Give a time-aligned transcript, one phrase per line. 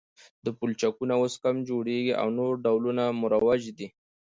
[0.43, 3.87] دا پلچکونه اوس کم جوړیږي او نور ډولونه مروج دي